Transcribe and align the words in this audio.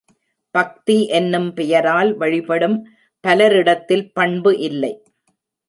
பக்தி 0.55 0.95
என்னும் 1.07 1.53
பெயரால் 1.53 2.17
வழிபடும் 2.17 2.77
பலரிடத்தில் 3.23 4.05
பண்பு 4.13 4.57
இல்லை. 4.59 4.93